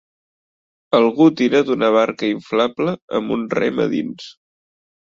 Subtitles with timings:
[0.99, 4.37] Algú tira d'una barca inflable amb un rem a dins